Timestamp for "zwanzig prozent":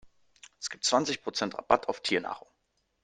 0.83-1.55